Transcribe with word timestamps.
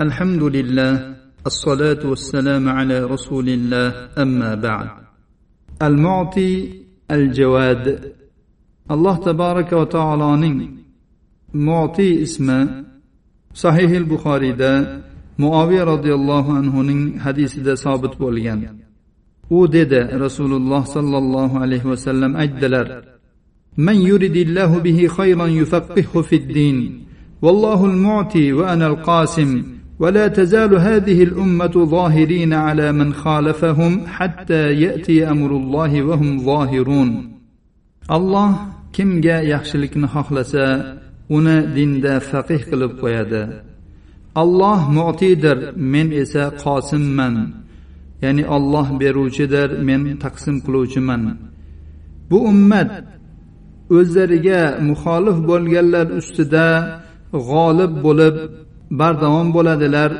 الحمد 0.00 0.42
لله 0.42 1.16
الصلاة 1.46 2.06
والسلام 2.06 2.68
على 2.68 3.04
رسول 3.04 3.48
الله 3.48 4.08
أما 4.18 4.54
بعد. 4.54 4.88
المعطي 5.82 6.68
الجواد. 7.10 8.12
الله 8.90 9.16
تبارك 9.16 9.72
وتعالى 9.72 10.68
معطي 11.54 12.22
اسمه 12.22 12.84
صحيح 13.54 13.90
البخاري 13.90 14.52
ده 14.52 15.00
muoviya 15.38 15.86
roziyallohu 15.86 16.52
anhuning 16.60 17.18
hadisida 17.24 17.76
sobit 17.76 18.14
bo'lgan 18.20 18.60
u 19.50 19.72
dedi 19.72 20.00
rasululloh 20.24 20.82
sollallohu 20.96 21.60
alayhi 21.64 21.88
vasallam 21.92 22.36
aytdilar 22.36 22.86
من 23.78 23.96
يرد 24.10 24.36
الله 24.36 24.78
به 24.78 25.06
خيرا 25.06 25.46
يفقهه 25.46 26.22
في 26.22 26.36
الدين 26.36 27.06
والله 27.42 27.86
المعطي 27.86 28.52
وأنا 28.52 28.86
القاسم 28.86 29.79
ولا 29.99 30.27
تزال 30.27 30.75
هذه 30.75 31.23
الامه 31.23 31.75
ظاهرين 31.85 32.53
على 32.53 32.91
من 32.91 33.13
خالفهم 33.13 33.93
حتى 34.07 34.63
ياتي 34.83 35.29
امر 35.29 35.51
الله 35.51 36.03
وهم 36.03 36.39
ظاهرون 36.39 37.09
الله 38.11 38.49
kimga 38.95 39.37
yaxshilikni 39.53 40.07
xohlasa 40.15 40.65
uni 41.37 41.57
dinda 41.75 42.13
faqih 42.31 42.61
qilib 42.69 42.91
qo'yadi 43.01 43.43
alloh 44.41 44.79
mu'tidir 44.97 45.57
men 45.93 46.07
esa 46.23 46.43
qosimman 46.63 47.35
ya'ni 48.23 48.43
olloh 48.55 48.87
beruvchidir 49.01 49.69
men 49.87 50.01
taqsim 50.23 50.55
qiluvchiman 50.65 51.21
bu 52.29 52.37
ummat 52.51 52.91
o'zlariga 53.97 54.61
muxolif 54.89 55.37
bo'lganlar 55.49 56.07
ustida 56.19 56.67
g'olib 57.49 57.93
bo'lib 58.05 58.35
bardavom 58.99 59.47
bo'ladilar 59.55 60.11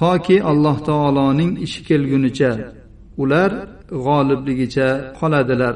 toki 0.00 0.36
alloh 0.50 0.76
taoloning 0.88 1.52
ishi 1.66 1.80
kelgunicha 1.88 2.50
ular 3.22 3.50
g'olibligicha 4.04 4.88
qoladilar 5.18 5.74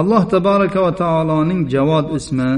alloh 0.00 0.22
taboraka 0.34 0.78
va 0.86 0.92
taoloning 1.02 1.60
javod 1.74 2.06
ismi 2.18 2.50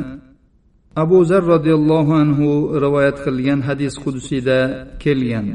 abu 1.02 1.19
zar 1.30 1.42
roziyallohu 1.55 2.12
anhu 2.22 2.48
rivoyat 2.84 3.16
qilgan 3.25 3.61
hadis 3.69 3.94
qudusiyda 4.05 4.58
kelgan 5.02 5.47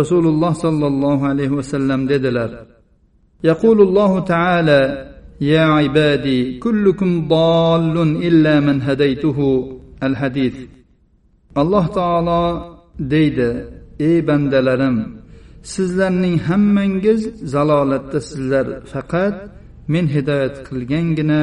rasululloh 0.00 0.52
sollallohu 0.64 1.24
alayhi 1.32 1.56
vasallam 1.60 2.00
dedilar 2.12 2.52
يقول 3.44 3.78
الله 3.80 4.20
تعالى 4.20 4.80
يا 5.40 5.60
عبادي 5.60 6.58
كلكم 6.58 7.28
ضال 7.28 7.96
إلا 8.28 8.60
من 8.60 8.82
هديته 8.82 9.38
الحديث 10.02 10.56
الله 11.62 11.86
تعالى 11.86 12.42
deydi 12.98 13.66
ey 14.00 14.26
bandalarim 14.26 14.96
sizlarning 15.62 16.36
hammangiz 16.48 17.22
zalolatdasizlar 17.52 18.66
faqat 18.92 19.34
men 19.92 20.06
hidoyat 20.14 20.56
qilgangina 20.68 21.42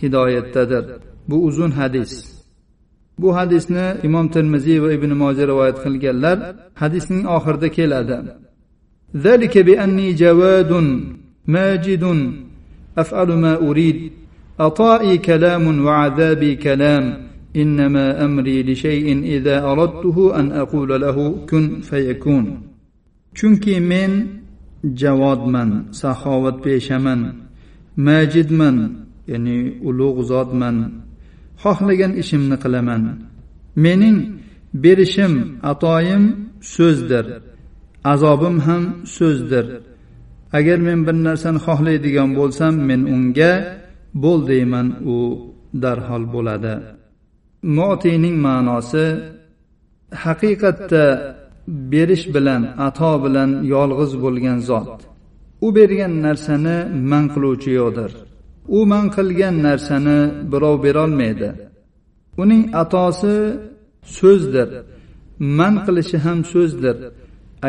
hidoyatdadir 0.00 0.84
bu 1.28 1.36
uzun 1.48 1.70
hadis 1.70 2.12
bu 3.18 3.28
hadisni 3.38 3.86
imom 4.02 4.26
termiziy 4.34 4.78
va 4.82 4.90
ibn 4.98 5.10
moja 5.22 5.44
rivoyat 5.50 5.78
qilganlar 5.84 6.38
hadisning 6.82 7.22
oxirida 7.36 7.68
keladi 7.78 8.18
ذلك 9.26 9.54
بأني 9.58 10.12
جواد 10.12 10.72
ماجد 11.54 12.04
أفعل 12.98 13.28
ما 13.44 13.52
أريد 13.68 14.12
أطائي 14.60 15.18
كلام 15.18 15.84
وعذابي 15.86 16.56
كلام 16.56 17.23
إنما 17.56 18.24
أمري 18.24 18.62
لشيء 18.62 19.06
إذا 19.24 19.56
أردته 19.72 20.40
أن 20.40 20.52
أقول 20.52 21.00
له 21.00 21.46
كن 21.50 21.80
فيكون 21.80 22.70
chunki 23.34 23.78
men 23.80 24.12
javodman 25.00 25.70
saxovat 26.00 26.56
peshaman 26.64 27.20
majidman 28.06 28.76
ya'ni 29.30 29.56
ulug' 29.88 30.20
zotman 30.30 30.76
xohlagan 31.62 32.12
ishimni 32.22 32.56
qilaman 32.62 33.02
mening 33.84 34.18
berishim 34.82 35.34
atoyim 35.70 36.24
so'zdir 36.74 37.26
azobim 38.12 38.56
ham 38.66 38.82
so'zdir 39.16 39.66
agar 40.58 40.78
men 40.86 40.98
bir 41.06 41.16
narsani 41.26 41.60
xohlaydigan 41.66 42.28
bo'lsam 42.38 42.74
men 42.88 43.00
unga 43.14 43.52
bo'l 44.22 44.40
deyman 44.50 44.86
u 45.14 45.16
darhol 45.82 46.24
bo'ladi 46.34 46.74
motiyning 47.77 48.37
ma'nosi 48.47 49.05
haqiqatda 50.23 51.05
berish 51.91 52.25
bilan 52.35 52.61
ato 52.87 53.11
bilan 53.25 53.49
yolg'iz 53.73 54.11
bo'lgan 54.23 54.59
zot. 54.69 54.89
U 55.65 55.67
bergan 55.77 56.13
narsani 56.25 56.77
man 57.11 57.25
qiluvchi 57.33 57.71
yo'qdir. 57.79 58.11
U 58.77 58.79
man 58.91 59.05
qilgan 59.15 59.55
narsani 59.67 60.19
birov 60.51 60.75
berolmaydi. 60.85 61.49
Uning 62.41 62.63
atosi 62.81 63.35
so'zdir 64.17 64.69
man 65.59 65.73
qilishi 65.85 66.17
ham 66.25 66.39
so'zdir. 66.53 66.97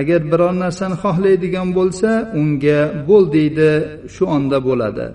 Agar 0.01 0.21
biror 0.33 0.55
narsani 0.65 0.97
xohlaydigan 1.03 1.69
bo'lsa 1.79 2.11
unga 2.41 2.81
bo'l 3.09 3.25
deydi 3.37 3.71
shu 4.15 4.25
onda 4.37 4.59
bo'ladi. 4.69 5.07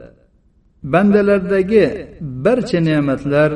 Bandalardagi 0.94 1.86
barcha 2.46 2.80
ne'matlar 2.90 3.52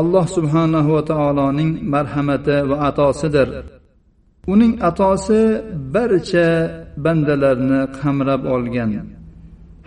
alloh 0.00 0.24
subhanahu 0.36 0.88
va 0.96 1.02
taoloning 1.12 1.70
marhamati 1.94 2.56
va 2.70 2.76
atosidir. 2.88 3.48
Uning 4.52 4.72
atosi 4.88 5.40
barcha 5.94 6.48
bandalarni 7.04 7.80
qamrab 7.98 8.42
olgan 8.54 8.90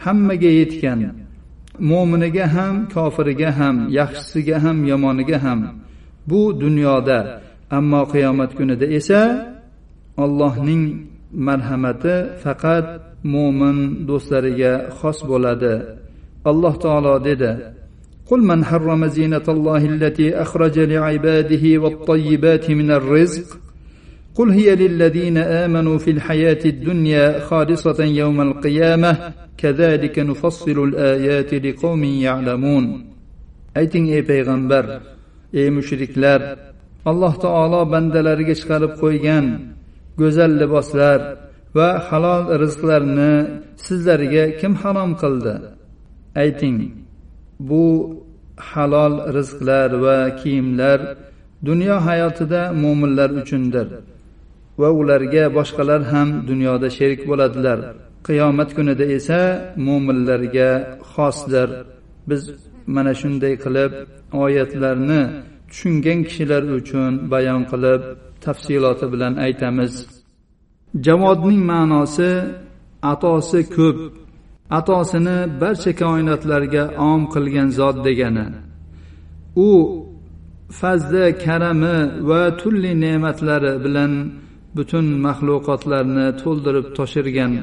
hammaga 0.04 0.52
yetgan 0.60 1.02
mo'miniga 1.90 2.46
ham 2.56 2.76
kofiriga 2.94 3.50
ham 3.60 3.76
yaxshisiga 3.98 4.58
ham 4.64 4.78
yomoniga 4.92 5.38
ham. 5.46 5.60
Bu 6.30 6.42
dunyoda 6.64 7.20
ammo 7.78 8.02
qiyomat 8.14 8.52
kunida 8.58 8.86
esa 9.00 9.22
allohning 10.24 10.84
marhamati 11.48 12.16
faqat 12.44 12.86
mo'min 13.34 13.78
do'stlariga 14.10 14.74
xos 15.00 15.18
bo'ladi. 15.30 15.74
Alloh 16.50 16.74
taolo 16.84 17.14
dedi 17.28 17.52
قل 18.29 18.41
من 18.41 18.65
حرم 18.65 19.07
زينة 19.07 19.43
الله 19.49 19.85
التي 19.85 20.35
أخرج 20.43 20.79
لعباده 20.79 21.79
والطيبات 21.79 22.71
من 22.71 22.91
الرزق 22.91 23.59
قل 24.35 24.51
هي 24.51 24.77
للذين 24.77 25.39
آمنوا 25.39 25.99
في 25.99 26.11
الحياة 26.11 26.59
الدنيا 26.65 27.41
خالصة 27.41 28.05
يوم 28.05 28.41
القيامة 28.41 29.33
كذلك 29.57 30.19
نفصل 30.19 30.85
الآيات 30.89 31.55
لقوم 31.55 32.05
يعلمون 32.05 33.15
ayting 33.81 34.07
ey 34.17 34.23
payg'ambar 34.31 34.85
ey 35.61 35.69
mushriklar 35.77 36.41
alloh 37.11 37.33
taolo 37.45 37.81
bandalariga 37.93 38.55
chiqarib 38.61 38.93
qo'ygan 39.03 39.47
go'zal 40.21 40.53
liboslar 40.63 41.21
va 41.77 41.89
halol 42.09 42.43
rizqlarni 42.63 43.33
sizlarga 43.87 44.45
kim 44.61 44.73
harom 44.83 45.11
qildi 45.23 45.55
ayting 46.45 46.79
bu 47.60 47.86
halol 48.70 49.14
rizqlar 49.38 49.90
va 50.04 50.18
kiyimlar 50.40 51.00
dunyo 51.68 51.96
hayotida 52.08 52.62
mo'minlar 52.84 53.30
uchundir 53.42 53.88
va 54.82 54.90
ularga 55.00 55.44
boshqalar 55.58 56.02
ham 56.12 56.30
dunyoda 56.50 56.88
sherik 56.98 57.22
bo'ladilar. 57.30 57.80
Qiyomat 58.28 58.70
kunida 58.78 59.06
esa 59.18 59.42
mo'minlarga 59.88 60.70
xosdir. 61.14 61.70
Biz 62.30 62.42
mana 62.96 63.14
shunday 63.22 63.54
qilib 63.64 63.92
oyatlarni 64.44 65.22
tushungan 65.70 66.20
kishilar 66.28 66.64
uchun 66.80 67.12
bayon 67.34 67.62
qilib 67.72 68.02
tafsiloti 68.46 69.06
bilan 69.14 69.34
aytamiz. 69.46 69.94
Javodning 71.06 71.62
ma'nosi 71.72 72.32
atosi 73.12 73.60
ko'p 73.76 73.98
atosini 74.78 75.38
barcha 75.62 75.92
koinotlarga 76.02 76.84
om 77.12 77.22
qilgan 77.34 77.70
zot 77.80 77.98
degani. 78.06 78.48
U 79.68 79.70
fazli 80.80 81.26
karami 81.44 81.98
va 82.30 82.42
turli 82.60 82.92
ne'matlari 83.04 83.74
bilan 83.86 84.12
butun 84.76 85.06
maxluqotlarni 85.26 86.28
to'ldirib 86.42 86.88
toshirgan. 86.98 87.54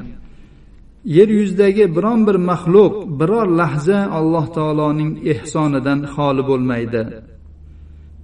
Yer 1.15 1.29
yuzidagi 1.39 1.85
biron 1.95 2.19
bir 2.27 2.37
maxluq 2.49 2.93
biror 3.19 3.47
lahza 3.59 3.99
alloh 4.19 4.45
taoloning 4.57 5.11
ehsonidan 5.33 5.99
xoli 6.13 6.43
bo'lmaydi. 6.49 7.03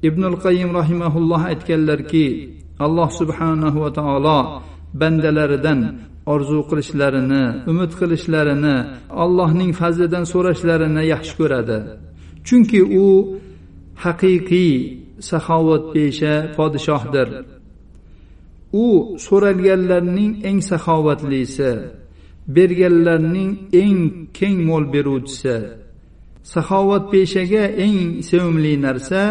Ibnul 0.07 0.37
qayim 0.45 0.69
rahimaulloh 0.79 1.41
aytganlarki 1.51 2.25
alloh 2.85 3.09
subhanahu 3.19 3.77
va 3.83 3.91
taolo 3.99 4.39
bandalaridan 5.01 5.79
orzu 6.33 6.59
qilishlarini 6.69 7.45
umid 7.71 7.91
qilishlarini 7.99 8.77
allohning 9.23 9.71
fazlidan 9.81 10.25
so'rashlarini 10.33 11.03
yaxshi 11.13 11.33
ko'radi. 11.39 11.77
Chunki 12.47 12.81
u 13.05 13.07
haqiqiy 14.03 14.73
saxovatpesha 15.29 16.33
podshohdir. 16.57 17.29
U 18.83 18.85
so'ralganlarning 19.25 20.31
eng 20.49 20.59
saxovatlisi 20.71 21.71
berganlarning 22.55 23.51
eng 23.81 23.99
keng 24.37 24.57
mo'l 24.67 24.85
beruvchisi. 24.93 25.57
Saxovatpeshaga 26.53 27.63
eng 27.85 27.99
sevimli 28.27 28.73
narsa 28.85 29.23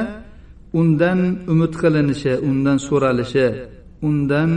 undan 0.81 1.21
umid 1.53 1.73
qilinishi 1.83 2.35
undan 2.49 2.79
so'ralishi 2.89 3.49
undan 4.09 4.51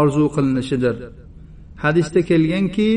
orzu 0.00 0.26
qilinishidir. 0.34 0.96
Hadisda 1.86 2.20
kelganki 2.30 2.90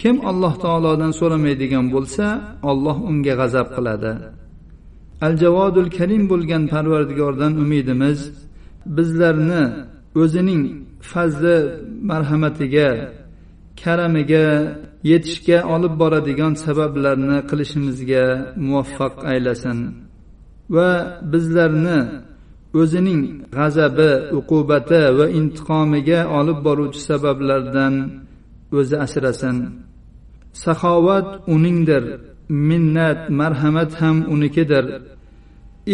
kim 0.00 0.16
alloh 0.30 0.54
taolodan 0.64 1.12
so'ramaydigan 1.20 1.86
bo'lsa 1.94 2.24
olloh 2.70 2.96
unga 3.10 3.34
g'azab 3.40 3.68
qiladi. 3.76 4.12
Al 5.26 5.34
javodul 5.42 5.90
karim 5.98 6.22
bo'lgan 6.32 6.62
parvardigordan 6.72 7.52
umidimiz 7.64 8.18
bizlarni 8.96 9.64
o'zining 10.22 10.62
fazli 11.10 11.56
marhamatiga 12.10 12.90
karamiga 13.82 14.46
yetishga 15.10 15.58
olib 15.74 15.94
boradigan 16.02 16.52
sabablarni 16.66 17.38
qilishimizga 17.50 18.24
muvaffaq 18.66 19.14
aylasin 19.32 19.78
va 20.74 20.90
bizlarni 21.32 21.98
o'zining 22.80 23.22
g'azabi 23.56 24.12
uqubati 24.38 25.02
va 25.18 25.26
intiqomiga 25.40 26.20
olib 26.38 26.58
boruvchi 26.66 27.00
sabablardan 27.10 27.94
o'zi 28.77 28.95
asrasin 29.05 29.57
saxovat 30.63 31.27
uningdir 31.55 32.03
minnat 32.69 33.21
marhamat 33.39 33.91
ham 34.01 34.17
unikidir 34.33 34.85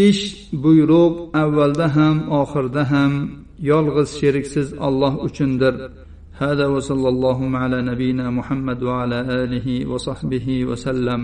ish 0.07 0.23
buyruq 0.63 1.13
avvalda 1.43 1.87
ham 1.97 2.15
oxirida 2.41 2.83
ham 2.91 3.11
yolg'iz 3.71 4.09
sheriksiz 4.19 4.67
olloh 4.87 5.13
uchundir 5.27 5.75
هذا 6.45 6.65
وصلى 6.75 7.09
اللهم 7.13 7.53
على 7.63 7.77
نبينا 7.91 8.25
محمد 8.29 8.79
وعلى 8.89 9.19
اله 9.43 9.67
وصحبه 9.91 10.47
وسلم 10.69 11.21